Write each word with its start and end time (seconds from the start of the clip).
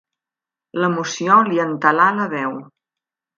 L'emoció 0.83 1.35
li 1.49 1.61
entelà 1.65 2.09
la 2.21 2.27
veu. 2.33 2.57